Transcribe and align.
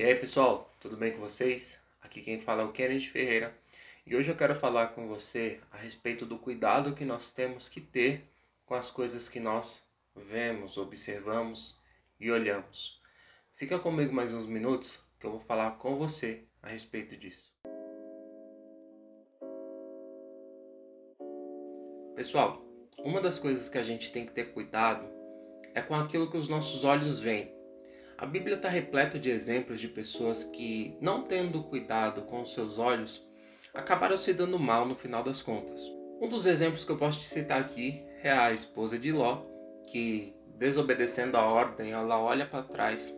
E 0.00 0.02
aí 0.02 0.14
pessoal, 0.14 0.72
tudo 0.80 0.96
bem 0.96 1.12
com 1.12 1.20
vocês? 1.20 1.78
Aqui 2.00 2.22
quem 2.22 2.40
fala 2.40 2.62
é 2.62 2.64
o 2.64 2.72
Kennedy 2.72 3.06
Ferreira 3.06 3.54
e 4.06 4.16
hoje 4.16 4.30
eu 4.30 4.34
quero 4.34 4.54
falar 4.54 4.94
com 4.94 5.06
você 5.06 5.60
a 5.70 5.76
respeito 5.76 6.24
do 6.24 6.38
cuidado 6.38 6.94
que 6.94 7.04
nós 7.04 7.28
temos 7.28 7.68
que 7.68 7.82
ter 7.82 8.26
com 8.64 8.74
as 8.74 8.90
coisas 8.90 9.28
que 9.28 9.38
nós 9.38 9.84
vemos, 10.16 10.78
observamos 10.78 11.76
e 12.18 12.30
olhamos. 12.30 12.98
Fica 13.52 13.78
comigo 13.78 14.10
mais 14.10 14.32
uns 14.32 14.46
minutos 14.46 14.98
que 15.18 15.26
eu 15.26 15.32
vou 15.32 15.40
falar 15.40 15.72
com 15.72 15.98
você 15.98 16.44
a 16.62 16.68
respeito 16.68 17.14
disso. 17.14 17.52
Pessoal, 22.16 22.64
uma 23.00 23.20
das 23.20 23.38
coisas 23.38 23.68
que 23.68 23.76
a 23.76 23.82
gente 23.82 24.10
tem 24.10 24.24
que 24.24 24.32
ter 24.32 24.54
cuidado 24.54 25.06
é 25.74 25.82
com 25.82 25.94
aquilo 25.94 26.30
que 26.30 26.38
os 26.38 26.48
nossos 26.48 26.84
olhos 26.84 27.20
veem. 27.20 27.59
A 28.20 28.26
Bíblia 28.26 28.56
está 28.56 28.68
repleta 28.68 29.18
de 29.18 29.30
exemplos 29.30 29.80
de 29.80 29.88
pessoas 29.88 30.44
que, 30.44 30.94
não 31.00 31.24
tendo 31.24 31.62
cuidado 31.62 32.20
com 32.26 32.42
os 32.42 32.52
seus 32.52 32.78
olhos, 32.78 33.26
acabaram 33.72 34.18
se 34.18 34.34
dando 34.34 34.58
mal 34.58 34.84
no 34.84 34.94
final 34.94 35.22
das 35.22 35.40
contas. 35.40 35.90
Um 36.20 36.28
dos 36.28 36.44
exemplos 36.44 36.84
que 36.84 36.92
eu 36.92 36.98
posso 36.98 37.18
te 37.18 37.24
citar 37.24 37.58
aqui 37.58 38.04
é 38.22 38.30
a 38.30 38.52
esposa 38.52 38.98
de 38.98 39.10
Ló, 39.10 39.42
que, 39.90 40.34
desobedecendo 40.54 41.38
a 41.38 41.46
ordem, 41.46 41.92
ela 41.92 42.20
olha 42.20 42.44
para 42.44 42.62
trás 42.62 43.10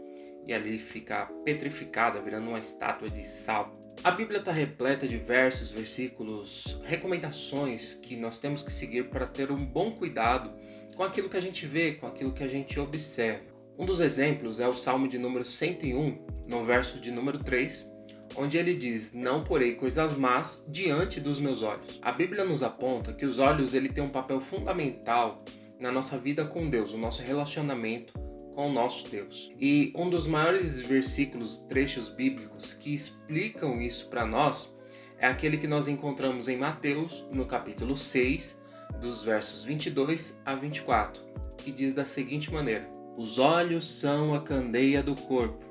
e 0.47 0.55
ali 0.55 0.79
fica 0.79 1.27
petrificada, 1.45 2.23
virando 2.23 2.51
uma 2.51 2.61
estátua 2.61 3.11
de 3.11 3.25
sal. 3.25 3.77
A 4.05 4.11
Bíblia 4.13 4.39
está 4.39 4.53
repleta 4.53 5.09
de 5.09 5.17
versos, 5.17 5.73
versículos, 5.73 6.81
recomendações 6.85 7.95
que 7.95 8.15
nós 8.15 8.39
temos 8.39 8.63
que 8.63 8.73
seguir 8.73 9.11
para 9.11 9.27
ter 9.27 9.51
um 9.51 9.67
bom 9.67 9.91
cuidado 9.91 10.55
com 10.95 11.03
aquilo 11.03 11.29
que 11.29 11.37
a 11.37 11.43
gente 11.43 11.67
vê, 11.67 11.91
com 11.91 12.07
aquilo 12.07 12.33
que 12.33 12.45
a 12.45 12.49
gente 12.49 12.79
observa. 12.79 13.52
Um 13.79 13.87
dos 13.87 14.01
exemplos 14.01 14.61
é 14.61 14.69
o 14.69 14.75
Salmo 14.75 15.09
de 15.09 15.19
número 15.19 15.45
101, 15.45 16.19
no 16.47 16.63
verso 16.63 17.01
de 17.01 17.11
número 17.11 17.39
3, 17.39 17.91
onde 18.37 18.59
ele 18.59 18.75
diz: 18.75 19.13
"Não 19.13 19.43
porei 19.43 19.75
coisas 19.75 20.15
más 20.15 20.65
diante 20.69 21.21
dos 21.21 21.39
meus 21.39 21.63
olhos". 21.63 21.99
A 22.03 22.13
Bíblia 22.13 22.45
nos 22.45 22.63
aponta 22.63 23.13
que 23.13 23.27
os 23.27 23.39
olhos 23.39 23.75
ele 23.75 23.89
tem 23.89 24.05
um 24.05 24.11
papel 24.11 24.41
fundamental 24.41 25.43
na 25.81 25.91
nossa 25.91 26.19
vida 26.19 26.45
com 26.45 26.69
Deus, 26.69 26.93
o 26.93 26.99
nosso 26.99 27.23
relacionamento 27.23 28.13
com 28.55 28.69
o 28.69 28.73
nosso 28.73 29.09
Deus. 29.09 29.53
E 29.59 29.93
um 29.97 30.09
dos 30.09 30.27
maiores 30.27 30.81
versículos, 30.81 31.59
trechos 31.59 32.09
bíblicos 32.09 32.75
que 32.75 32.95
explicam 32.95 33.81
isso 33.81 34.09
para 34.09 34.27
nós 34.27 34.77
é 35.19 35.27
aquele 35.27 35.57
que 35.57 35.67
nós 35.67 35.89
encontramos 35.89 36.49
em 36.49 36.57
Mateus, 36.57 37.25
no 37.31 37.47
capítulo 37.47 37.97
6, 37.97 38.61
dos 39.01 39.23
versos 39.23 39.65
22 39.65 40.39
a 40.45 40.55
24, 40.55 41.23
que 41.57 41.73
diz 41.73 41.95
da 41.95 42.05
seguinte 42.05 42.53
maneira: 42.53 42.89
os 43.17 43.39
olhos 43.39 43.89
são 43.89 44.35
a 44.35 44.41
candeia 44.41 45.03
do 45.03 45.15
corpo. 45.15 45.65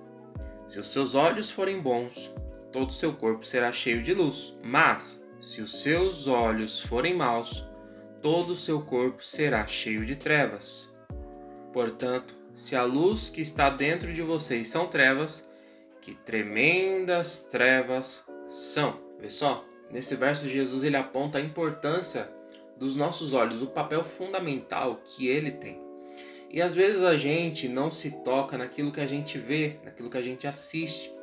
Se 0.68 0.80
os 0.80 0.88
seus 0.88 1.16
olhos 1.16 1.50
forem 1.50 1.80
bons, 1.80 2.32
todo 2.72 2.90
o 2.90 2.94
seu 2.94 3.14
corpo 3.14 3.46
será 3.46 3.72
cheio 3.72 4.02
de 4.02 4.14
luz. 4.14 4.56
Mas, 4.64 5.26
se 5.40 5.62
os 5.62 5.82
seus 5.82 6.28
olhos 6.28 6.80
forem 6.80 7.16
maus, 7.16 7.66
todo 8.22 8.52
o 8.52 8.56
seu 8.56 8.82
corpo 8.82 9.24
será 9.24 9.66
cheio 9.66 10.06
de 10.06 10.16
trevas. 10.16 10.94
Portanto, 11.74 12.36
se 12.54 12.76
a 12.76 12.84
luz 12.84 13.30
que 13.30 13.42
está 13.42 13.70
dentro 13.70 14.14
de 14.14 14.22
vocês 14.22 14.70
são 14.70 14.88
trevas, 14.88 15.50
que 16.00 16.14
tremendas 16.14 17.40
trevas 17.40 18.26
são. 18.48 19.00
Vê 19.20 19.30
só, 19.30 19.66
nesse 19.92 20.16
verso 20.16 20.48
Jesus 20.48 20.84
ele 20.84 20.98
aponta 20.98 21.38
a 21.38 21.42
importância 21.42 22.30
dos 22.78 22.96
nossos 22.96 23.34
olhos, 23.34 23.62
o 23.62 23.68
papel 23.68 24.04
fundamental 24.04 25.02
que 25.04 25.28
ele 25.28 25.52
tem. 25.52 25.91
E 26.54 26.62
às 26.62 26.76
vezes 26.76 27.02
a 27.02 27.16
gente 27.16 27.70
não 27.70 27.90
se 27.90 28.12
toca 28.24 28.58
naquilo 28.58 28.92
que 28.92 29.00
a 29.00 29.08
gente 29.08 29.38
vê, 29.38 29.78
naquilo 29.86 30.10
que 30.10 30.18
a 30.18 30.22
gente 30.22 30.46
assiste, 30.46 31.14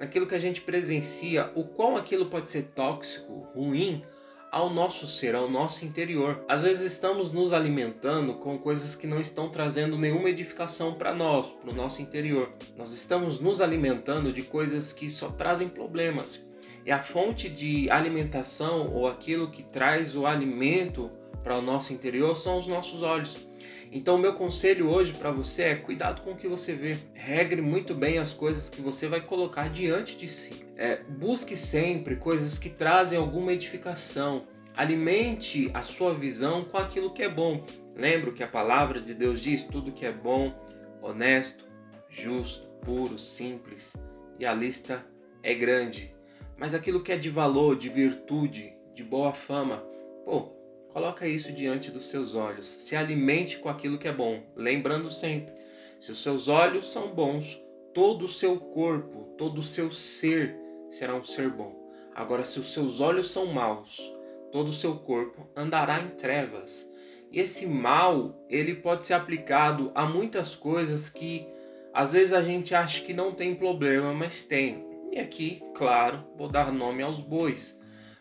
naquilo 0.00 0.26
que 0.26 0.34
a 0.34 0.38
gente 0.38 0.62
presencia, 0.62 1.52
o 1.54 1.64
qual 1.64 1.96
aquilo 1.96 2.26
pode 2.26 2.50
ser 2.50 2.70
tóxico, 2.74 3.34
ruim 3.54 4.02
ao 4.50 4.70
nosso 4.70 5.06
ser, 5.06 5.34
ao 5.34 5.50
nosso 5.50 5.84
interior. 5.84 6.42
Às 6.48 6.62
vezes 6.62 6.92
estamos 6.92 7.30
nos 7.30 7.52
alimentando 7.52 8.34
com 8.36 8.58
coisas 8.58 8.94
que 8.94 9.06
não 9.06 9.20
estão 9.20 9.50
trazendo 9.50 9.98
nenhuma 9.98 10.30
edificação 10.30 10.94
para 10.94 11.12
nós, 11.12 11.52
para 11.52 11.70
o 11.70 11.74
nosso 11.74 12.00
interior. 12.00 12.50
Nós 12.74 12.92
estamos 12.92 13.38
nos 13.38 13.60
alimentando 13.60 14.32
de 14.32 14.42
coisas 14.42 14.90
que 14.90 15.10
só 15.10 15.28
trazem 15.28 15.68
problemas. 15.68 16.40
E 16.86 16.90
a 16.90 17.02
fonte 17.02 17.50
de 17.50 17.90
alimentação 17.90 18.90
ou 18.94 19.06
aquilo 19.06 19.50
que 19.50 19.62
traz 19.62 20.16
o 20.16 20.24
alimento 20.24 21.10
para 21.42 21.58
o 21.58 21.62
nosso 21.62 21.92
interior 21.92 22.34
são 22.34 22.58
os 22.58 22.66
nossos 22.66 23.02
olhos. 23.02 23.47
Então, 23.90 24.16
o 24.16 24.18
meu 24.18 24.34
conselho 24.34 24.88
hoje 24.88 25.14
para 25.14 25.30
você 25.30 25.62
é 25.62 25.74
cuidado 25.74 26.22
com 26.22 26.32
o 26.32 26.36
que 26.36 26.46
você 26.46 26.74
vê. 26.74 26.98
Regre 27.14 27.62
muito 27.62 27.94
bem 27.94 28.18
as 28.18 28.32
coisas 28.32 28.68
que 28.68 28.82
você 28.82 29.08
vai 29.08 29.20
colocar 29.20 29.68
diante 29.68 30.16
de 30.16 30.28
si. 30.28 30.66
É, 30.76 30.96
busque 30.96 31.56
sempre 31.56 32.16
coisas 32.16 32.58
que 32.58 32.68
trazem 32.68 33.18
alguma 33.18 33.52
edificação. 33.52 34.46
Alimente 34.76 35.70
a 35.74 35.82
sua 35.82 36.14
visão 36.14 36.64
com 36.64 36.76
aquilo 36.76 37.12
que 37.12 37.22
é 37.22 37.28
bom. 37.28 37.64
Lembro 37.96 38.32
que 38.32 38.42
a 38.42 38.48
palavra 38.48 39.00
de 39.00 39.14
Deus 39.14 39.40
diz 39.40 39.64
tudo 39.64 39.92
que 39.92 40.06
é 40.06 40.12
bom, 40.12 40.54
honesto, 41.02 41.64
justo, 42.08 42.68
puro, 42.82 43.18
simples. 43.18 43.96
E 44.38 44.46
a 44.46 44.52
lista 44.52 45.04
é 45.42 45.54
grande. 45.54 46.14
Mas 46.56 46.74
aquilo 46.74 47.02
que 47.02 47.12
é 47.12 47.16
de 47.16 47.30
valor, 47.30 47.76
de 47.76 47.88
virtude, 47.88 48.72
de 48.94 49.02
boa 49.02 49.32
fama, 49.32 49.78
pô, 50.24 50.57
Coloca 50.98 51.28
isso 51.28 51.52
diante 51.52 51.92
dos 51.92 52.06
seus 52.06 52.34
olhos. 52.34 52.66
Se 52.66 52.96
alimente 52.96 53.58
com 53.58 53.68
aquilo 53.68 53.98
que 53.98 54.08
é 54.08 54.12
bom, 54.12 54.42
lembrando 54.56 55.08
sempre: 55.08 55.54
se 56.00 56.10
os 56.10 56.20
seus 56.20 56.48
olhos 56.48 56.90
são 56.90 57.14
bons, 57.14 57.56
todo 57.94 58.24
o 58.24 58.28
seu 58.28 58.58
corpo, 58.58 59.32
todo 59.38 59.58
o 59.58 59.62
seu 59.62 59.92
ser 59.92 60.56
será 60.90 61.14
um 61.14 61.22
ser 61.22 61.50
bom. 61.50 61.88
Agora, 62.16 62.42
se 62.42 62.58
os 62.58 62.72
seus 62.72 62.98
olhos 62.98 63.30
são 63.30 63.46
maus, 63.46 64.12
todo 64.50 64.70
o 64.70 64.72
seu 64.72 64.96
corpo 64.96 65.48
andará 65.54 66.00
em 66.00 66.08
trevas. 66.08 66.90
E 67.30 67.38
esse 67.38 67.64
mal, 67.64 68.44
ele 68.50 68.74
pode 68.74 69.06
ser 69.06 69.14
aplicado 69.14 69.92
a 69.94 70.04
muitas 70.04 70.56
coisas 70.56 71.08
que 71.08 71.46
às 71.94 72.10
vezes 72.10 72.32
a 72.32 72.42
gente 72.42 72.74
acha 72.74 73.04
que 73.04 73.14
não 73.14 73.30
tem 73.30 73.54
problema, 73.54 74.12
mas 74.12 74.44
tem. 74.44 74.84
E 75.12 75.20
aqui, 75.20 75.62
claro, 75.76 76.24
vou 76.36 76.48
dar 76.48 76.72
nome 76.72 77.04
aos 77.04 77.20
bois. 77.20 77.78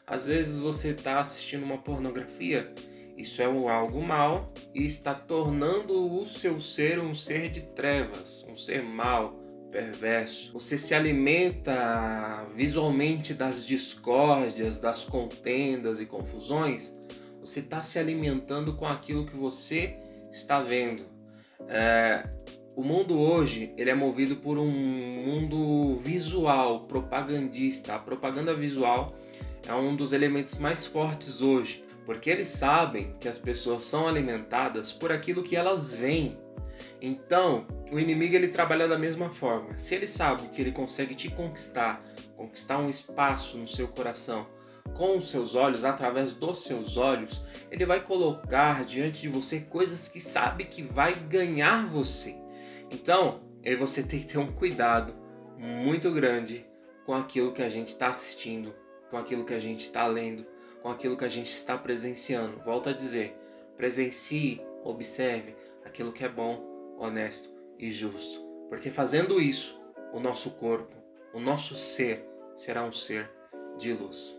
Às 0.08 0.26
vezes 0.26 0.58
você 0.58 0.92
está 0.92 1.20
assistindo 1.20 1.64
uma 1.64 1.78
pornografia, 1.78 2.74
isso 3.18 3.42
é 3.42 3.46
algo 3.46 4.02
mal 4.02 4.50
e 4.74 4.86
está 4.86 5.14
tornando 5.14 6.22
o 6.22 6.26
seu 6.26 6.62
ser 6.62 6.98
um 6.98 7.14
ser 7.14 7.50
de 7.50 7.62
trevas, 7.62 8.46
um 8.50 8.56
ser 8.56 8.82
mal, 8.82 9.34
perverso. 9.70 10.54
Você 10.54 10.78
se 10.78 10.96
alimenta 10.96 12.46
visualmente 12.56 13.34
das 13.34 13.66
discórdias, 13.66 14.80
das 14.80 15.04
contendas 15.04 16.00
e 16.00 16.06
confusões. 16.06 16.94
Você 17.42 17.60
está 17.60 17.82
se 17.82 18.00
alimentando 18.00 18.76
com 18.76 18.86
aquilo 18.86 19.26
que 19.26 19.36
você 19.36 19.98
está 20.32 20.62
vendo. 20.62 21.04
É, 21.68 22.24
o 22.78 22.84
mundo 22.84 23.20
hoje 23.20 23.74
ele 23.78 23.90
é 23.90 23.96
movido 23.96 24.38
por 24.38 24.58
um 24.58 24.72
mundo 24.72 25.98
visual, 25.98 26.88
propagandista. 26.88 27.96
A 27.96 28.00
propaganda 28.00 28.54
visual 28.54 29.14
é 29.66 29.74
um 29.74 29.96
dos 29.96 30.14
elementos 30.14 30.58
mais 30.58 30.86
fortes 30.86 31.42
hoje, 31.42 31.84
porque 32.06 32.30
eles 32.30 32.50
sabem 32.50 33.14
que 33.20 33.28
as 33.28 33.38
pessoas 33.38 33.84
são 33.84 34.08
alimentadas 34.08 34.92
por 34.92 35.12
aquilo 35.12 35.44
que 35.44 35.56
elas 35.56 35.94
veem. 35.94 36.36
Então, 37.02 37.68
o 37.92 38.00
inimigo 38.00 38.36
ele 38.36 38.48
trabalha 38.48 38.88
da 38.88 38.98
mesma 38.98 39.30
forma. 39.30 39.78
Se 39.78 39.96
ele 39.96 40.08
sabe 40.08 40.48
que 40.50 40.62
ele 40.62 40.72
consegue 40.72 41.14
te 41.16 41.30
conquistar, 41.30 42.02
conquistar 42.36 42.78
um 42.78 42.90
espaço 42.90 43.58
no 43.58 43.68
seu 43.68 43.88
coração 43.88 44.48
com 44.96 45.18
os 45.18 45.30
seus 45.30 45.54
olhos, 45.54 45.84
através 45.84 46.34
dos 46.34 46.64
seus 46.64 46.98
olhos, 46.98 47.42
ele 47.70 47.86
vai 47.86 48.00
colocar 48.00 48.84
diante 48.84 49.22
de 49.22 49.30
você 49.30 49.60
coisas 49.60 50.08
que 50.08 50.20
sabe 50.20 50.66
que 50.66 50.82
vai 50.82 51.14
ganhar 51.14 51.88
você. 51.88 52.36
Então, 52.90 53.42
aí 53.66 53.76
você 53.76 54.02
tem 54.02 54.20
que 54.20 54.26
ter 54.26 54.38
um 54.38 54.52
cuidado 54.52 55.14
muito 55.58 56.12
grande 56.12 56.66
com 57.06 57.14
aquilo 57.14 57.52
que 57.52 57.62
a 57.62 57.70
gente 57.70 57.90
está 57.90 58.10
assistindo, 58.10 58.74
com 59.10 59.18
aquilo 59.18 59.46
que 59.46 59.54
a 59.54 59.60
gente 59.60 59.82
está 59.82 60.06
lendo, 60.08 60.46
com 60.82 60.90
aquilo 60.90 61.18
que 61.18 61.26
a 61.26 61.30
gente 61.30 61.52
está 61.52 61.78
presenciando. 61.78 62.60
Volto 62.60 62.90
a 62.90 62.94
dizer: 62.94 63.38
presencie, 63.76 64.62
observe 64.84 65.56
aquilo 65.84 66.12
que 66.12 66.24
é 66.24 66.30
bom, 66.30 66.96
honesto 66.98 67.50
e 67.80 67.92
justo. 67.92 68.42
Porque 68.70 68.90
fazendo 68.90 69.42
isso, 69.42 69.80
o 70.14 70.20
nosso 70.20 70.52
corpo, 70.52 70.96
o 71.34 71.40
nosso 71.40 71.76
ser 71.76 72.28
será 72.56 72.84
um 72.84 72.92
ser 72.92 73.32
de 73.78 73.94
luz. 73.94 74.37